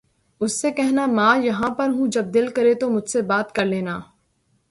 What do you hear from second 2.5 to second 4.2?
کرے تو مجھ سے بات کر لینا